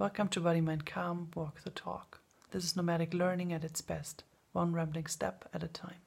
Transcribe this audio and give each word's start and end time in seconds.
Welcome 0.00 0.28
to 0.28 0.40
Body 0.40 0.62
Mind 0.62 0.86
Calm, 0.86 1.28
Walk 1.34 1.60
the 1.62 1.68
Talk. 1.68 2.20
This 2.52 2.64
is 2.64 2.74
nomadic 2.74 3.12
learning 3.12 3.52
at 3.52 3.64
its 3.64 3.82
best, 3.82 4.24
one 4.52 4.72
rambling 4.72 5.04
step 5.04 5.46
at 5.52 5.62
a 5.62 5.68
time. 5.68 6.00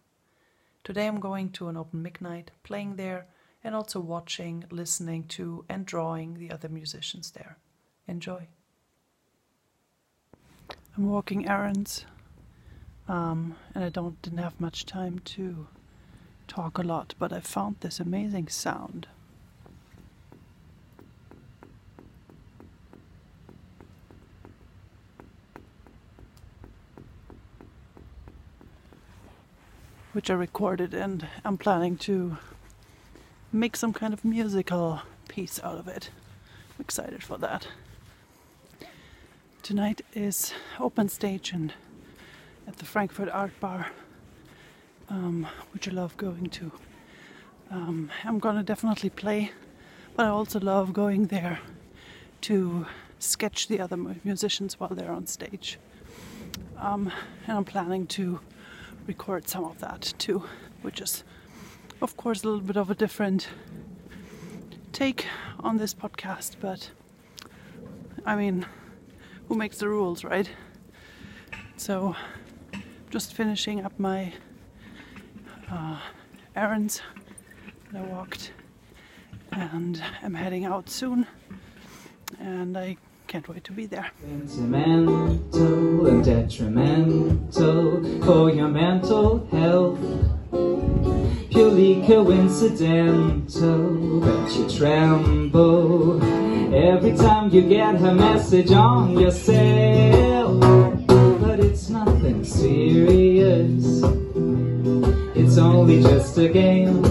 Today 0.83 1.05
I'm 1.05 1.19
going 1.19 1.51
to 1.51 1.67
an 1.67 1.77
open 1.77 2.01
mic 2.01 2.19
night, 2.19 2.49
playing 2.63 2.95
there, 2.95 3.27
and 3.63 3.75
also 3.75 3.99
watching, 3.99 4.63
listening 4.71 5.25
to, 5.25 5.63
and 5.69 5.85
drawing 5.85 6.39
the 6.39 6.49
other 6.49 6.69
musicians 6.69 7.29
there. 7.29 7.59
Enjoy. 8.07 8.47
I'm 10.97 11.07
walking 11.07 11.47
errands, 11.47 12.07
um, 13.07 13.55
and 13.75 13.83
I 13.83 13.89
don't 13.89 14.19
didn't 14.23 14.39
have 14.39 14.60
much 14.60 14.87
time 14.87 15.19
to 15.19 15.67
talk 16.48 16.80
a 16.80 16.81
lot, 16.81 17.13
but 17.20 17.31
I 17.31 17.41
found 17.41 17.75
this 17.81 17.99
amazing 17.99 18.48
sound. 18.48 19.05
Which 30.13 30.30
I 30.30 30.35
recorded, 30.35 30.94
and 30.94 31.26
I'm 31.44 31.58
planning 31.58 31.98
to 31.98 32.38
make 33.52 33.76
some 33.76 33.94
kind 33.94 34.13
of 34.13 34.23
musical 34.23 35.02
piece 35.27 35.59
out 35.63 35.80
of 35.80 35.88
it. 35.88 36.12
I'm 36.77 36.81
excited 36.81 37.23
for 37.23 37.40
that. 37.40 37.67
Tonight 39.63 40.02
is 40.13 40.54
open 40.80 41.09
stage 41.09 41.52
and 41.52 41.73
at 42.68 42.77
the 42.77 42.85
Frankfurt 42.85 43.27
Art 43.30 43.59
Bar, 43.59 43.88
um, 45.09 45.48
which 45.71 45.88
I 45.88 45.91
love 45.91 46.16
going 46.16 46.45
to. 46.52 46.71
Um, 47.71 48.12
I'm 48.23 48.38
gonna 48.38 48.62
definitely 48.62 49.09
play, 49.09 49.52
but 50.16 50.27
I 50.27 50.30
also 50.30 50.59
love 50.59 50.93
going 50.93 51.26
there 51.26 51.59
to 52.41 52.85
sketch 53.18 53.68
the 53.68 53.80
other 53.80 53.98
musicians 53.98 54.80
while 54.80 54.93
they're 54.93 55.12
on 55.12 55.26
stage. 55.26 55.80
Um, 56.77 57.12
and 57.48 57.57
I'm 57.57 57.66
planning 57.66 58.05
to 58.07 58.41
record 59.07 59.48
some 59.48 59.65
of 59.65 59.79
that 59.79 60.13
too, 60.18 60.43
which 60.82 61.01
is, 61.01 61.23
of 62.01 62.15
course, 62.18 62.43
a 62.43 62.48
little 62.48 62.62
bit 62.62 62.77
of 62.77 62.90
a 62.90 62.96
different 62.96 63.48
take 64.91 65.25
on 65.59 65.77
this 65.77 65.93
podcast, 65.93 66.55
but 66.59 66.91
I 68.25 68.35
mean, 68.35 68.65
who 69.47 69.55
makes 69.55 69.77
the 69.77 69.89
rules, 69.89 70.23
right? 70.23 70.49
So, 71.77 72.15
just 73.09 73.33
finishing 73.33 73.83
up 73.83 73.99
my 73.99 74.33
uh, 75.69 75.99
errands 76.55 77.01
that 77.91 78.03
I 78.03 78.05
walked, 78.05 78.53
and 79.51 80.01
I'm 80.21 80.33
heading 80.33 80.65
out 80.65 80.89
soon, 80.89 81.27
and 82.39 82.77
I 82.77 82.97
can't 83.33 83.49
wait 83.49 83.63
to 83.63 83.71
be 83.71 83.87
there. 83.87 84.11
Sentimental 84.21 86.05
and 86.05 86.23
detrimental 86.23 88.03
for 88.23 88.51
your 88.51 88.67
mental 88.67 89.47
health. 89.47 89.97
Purely 91.49 92.05
coincidental 92.05 94.19
that 94.19 94.55
you 94.55 94.69
tremble 94.77 96.21
every 96.75 97.17
time 97.17 97.49
you 97.49 97.67
get 97.67 97.95
her 97.95 98.13
message 98.13 98.71
on 98.71 99.17
your 99.17 99.31
cell. 99.31 100.59
But 101.41 101.59
it's 101.59 101.89
nothing 101.89 102.43
serious, 102.43 104.03
it's 105.35 105.57
only 105.57 106.03
just 106.03 106.37
a 106.37 106.49
game. 106.49 107.01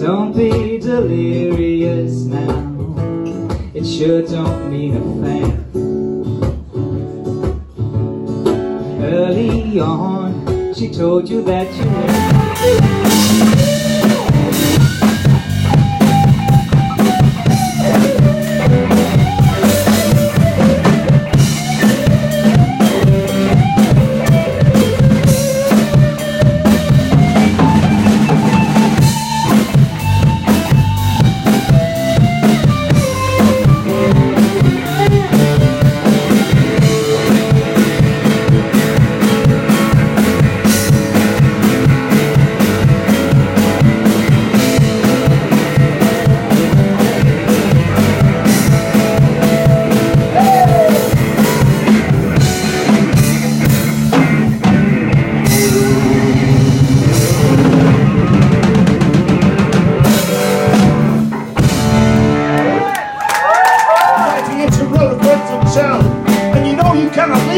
Don't 0.00 0.36
be 0.36 0.78
delirious 0.78 2.24
now. 2.24 2.67
Sure 3.98 4.22
don't 4.22 4.70
mean 4.70 4.94
a 4.94 5.00
thing. 5.26 5.50
Early 9.02 9.80
on, 9.80 10.72
she 10.72 10.88
told 10.88 11.28
you 11.28 11.42
that 11.42 11.66
you 11.74 13.50
were. 13.50 13.57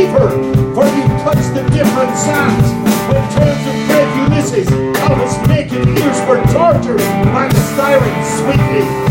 Her, 0.08 0.30
for 0.74 0.86
you 0.86 1.02
touch 1.24 1.42
the 1.52 1.62
different 1.70 2.16
sounds. 2.16 2.68
When 3.12 3.22
turns 3.34 3.66
of 3.66 3.76
brave 3.88 4.16
Ulysses, 4.28 4.68
Elvis 4.68 5.48
making 5.48 5.88
ears 5.98 6.20
were 6.28 6.42
tortured, 6.52 7.00
by 7.32 7.48
the 7.48 7.60
siren 7.76 8.24
sweetly 8.38 9.09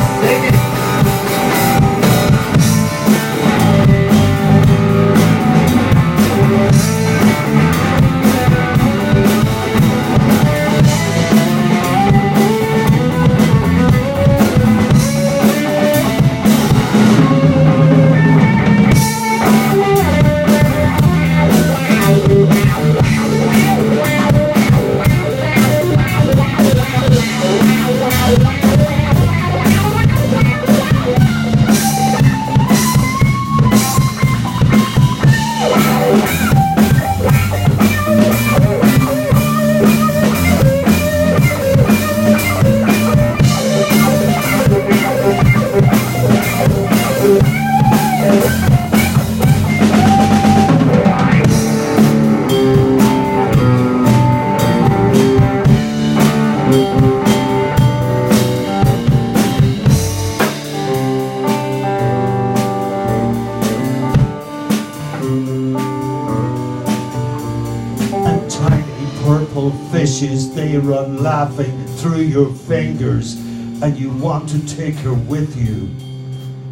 purple 69.69 69.89
fishes 69.89 70.53
they 70.55 70.77
run 70.77 71.21
laughing 71.21 71.85
through 71.97 72.21
your 72.21 72.51
fingers 72.53 73.35
and 73.81 73.97
you 73.97 74.09
want 74.09 74.47
to 74.49 74.75
take 74.75 74.95
her 74.95 75.13
with 75.13 75.55
you 75.55 75.87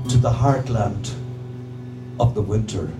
to 0.09 0.17
the 0.17 0.31
heartland 0.31 1.13
of 2.19 2.33
the 2.33 2.41
winter 2.41 2.91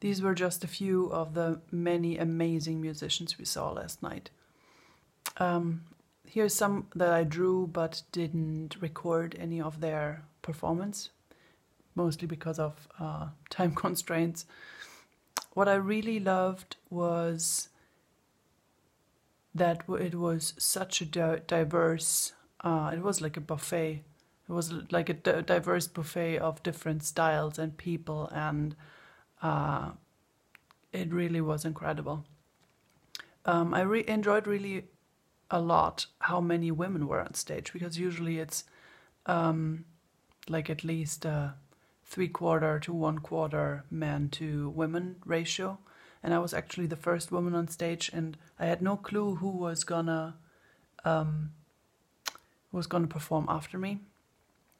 these 0.00 0.22
were 0.22 0.34
just 0.34 0.64
a 0.64 0.68
few 0.68 1.12
of 1.12 1.34
the 1.34 1.60
many 1.70 2.16
amazing 2.16 2.80
musicians 2.80 3.38
we 3.38 3.44
saw 3.44 3.70
last 3.72 4.02
night. 4.02 4.30
Um, 5.36 5.82
here's 6.26 6.54
some 6.54 6.86
that 6.94 7.12
I 7.12 7.24
drew 7.24 7.66
but 7.66 8.02
didn't 8.10 8.76
record 8.80 9.36
any 9.38 9.60
of 9.60 9.80
their 9.80 10.24
performance, 10.42 11.10
mostly 11.94 12.26
because 12.26 12.58
of 12.58 12.88
uh, 12.98 13.28
time 13.50 13.74
constraints. 13.74 14.46
What 15.52 15.68
I 15.68 15.74
really 15.74 16.18
loved 16.18 16.76
was 16.88 17.68
that 19.54 19.82
it 19.88 20.14
was 20.14 20.54
such 20.58 21.02
a 21.02 21.04
diverse, 21.04 22.32
uh, 22.62 22.92
it 22.94 23.02
was 23.02 23.20
like 23.20 23.36
a 23.36 23.40
buffet. 23.40 24.04
It 24.50 24.52
was 24.52 24.72
like 24.90 25.08
a 25.08 25.14
diverse 25.42 25.86
buffet 25.86 26.38
of 26.38 26.60
different 26.64 27.04
styles 27.04 27.56
and 27.56 27.76
people, 27.76 28.28
and 28.32 28.74
uh, 29.40 29.90
it 30.92 31.12
really 31.12 31.40
was 31.40 31.64
incredible. 31.64 32.24
Um, 33.44 33.72
I 33.72 33.82
re- 33.82 34.04
enjoyed 34.08 34.48
really 34.48 34.88
a 35.52 35.60
lot 35.60 36.06
how 36.18 36.40
many 36.40 36.72
women 36.72 37.06
were 37.06 37.20
on 37.20 37.34
stage 37.34 37.72
because 37.72 37.96
usually 37.96 38.40
it's 38.40 38.64
um, 39.26 39.84
like 40.48 40.68
at 40.68 40.82
least 40.82 41.24
a 41.24 41.54
three 42.04 42.28
quarter 42.28 42.80
to 42.80 42.92
one 42.92 43.20
quarter 43.20 43.84
men 43.88 44.30
to 44.30 44.70
women 44.70 45.14
ratio. 45.24 45.78
And 46.24 46.34
I 46.34 46.40
was 46.40 46.52
actually 46.52 46.86
the 46.86 46.96
first 46.96 47.30
woman 47.30 47.54
on 47.54 47.68
stage, 47.68 48.10
and 48.12 48.36
I 48.58 48.66
had 48.66 48.82
no 48.82 48.96
clue 48.96 49.36
who 49.36 49.50
was 49.50 49.84
gonna 49.84 50.34
um, 51.04 51.52
was 52.72 52.88
gonna 52.88 53.06
perform 53.06 53.46
after 53.48 53.78
me. 53.78 54.00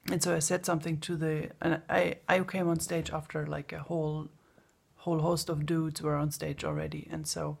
And 0.09 0.21
so 0.23 0.35
I 0.35 0.39
said 0.39 0.65
something 0.65 0.99
to 1.01 1.15
the, 1.15 1.51
and 1.61 1.81
I 1.89 2.15
I 2.27 2.39
came 2.39 2.67
on 2.67 2.79
stage 2.79 3.11
after 3.11 3.45
like 3.45 3.71
a 3.71 3.79
whole 3.79 4.29
whole 4.95 5.19
host 5.19 5.49
of 5.49 5.65
dudes 5.65 6.01
were 6.01 6.15
on 6.15 6.31
stage 6.31 6.63
already, 6.63 7.07
and 7.11 7.27
so 7.27 7.57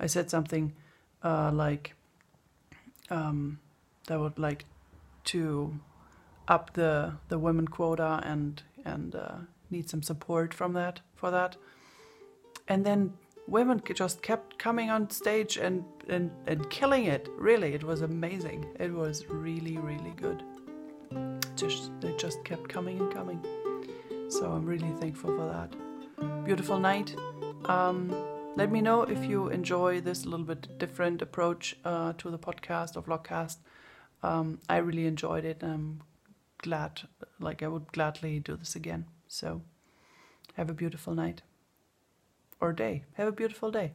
I 0.00 0.06
said 0.06 0.30
something 0.30 0.74
uh, 1.22 1.50
like 1.52 1.94
um, 3.10 3.60
that 4.06 4.18
would 4.18 4.38
like 4.38 4.64
to 5.24 5.78
up 6.48 6.72
the 6.74 7.12
the 7.28 7.38
women 7.38 7.68
quota 7.68 8.20
and 8.24 8.62
and 8.84 9.14
uh, 9.14 9.36
need 9.70 9.88
some 9.88 10.02
support 10.02 10.54
from 10.54 10.72
that 10.72 11.00
for 11.14 11.30
that. 11.30 11.56
And 12.68 12.86
then 12.86 13.12
women 13.46 13.82
just 13.94 14.22
kept 14.22 14.58
coming 14.58 14.90
on 14.90 15.10
stage 15.10 15.56
and, 15.56 15.84
and 16.08 16.30
and 16.46 16.68
killing 16.70 17.04
it. 17.04 17.28
Really, 17.36 17.74
it 17.74 17.84
was 17.84 18.00
amazing. 18.02 18.66
It 18.78 18.92
was 18.92 19.26
really 19.26 19.76
really 19.78 20.14
good. 20.16 20.42
Just 21.56 21.90
they 22.00 22.14
just 22.16 22.44
kept 22.44 22.68
coming 22.68 22.98
and 23.00 23.12
coming. 23.12 23.44
So 24.28 24.50
I'm 24.50 24.66
really 24.66 24.90
thankful 25.00 25.36
for 25.36 25.46
that. 25.46 26.44
Beautiful 26.44 26.78
night. 26.78 27.14
Um, 27.66 28.14
let 28.56 28.70
me 28.70 28.80
know 28.80 29.02
if 29.02 29.24
you 29.24 29.48
enjoy 29.48 30.00
this 30.00 30.24
little 30.26 30.44
bit 30.46 30.78
different 30.78 31.22
approach 31.22 31.76
uh, 31.84 32.12
to 32.18 32.30
the 32.30 32.38
podcast 32.38 32.96
or 32.96 33.02
vlogcast. 33.02 33.58
Um, 34.22 34.60
I 34.68 34.78
really 34.78 35.06
enjoyed 35.06 35.44
it. 35.44 35.62
I'm 35.62 36.02
glad, 36.58 37.02
like 37.40 37.62
I 37.62 37.68
would 37.68 37.92
gladly 37.92 38.40
do 38.40 38.56
this 38.56 38.76
again. 38.76 39.06
So, 39.26 39.62
have 40.54 40.70
a 40.70 40.74
beautiful 40.74 41.14
night 41.14 41.42
or 42.60 42.72
day. 42.72 43.04
Have 43.14 43.28
a 43.28 43.32
beautiful 43.32 43.70
day. 43.70 43.94